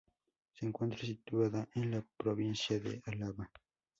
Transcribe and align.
Se 0.55 0.65
encuentra 0.65 1.05
situada 1.05 1.69
en 1.75 1.91
la 1.91 2.03
provincia 2.17 2.79
de 2.79 3.03
Álava. 3.05 3.51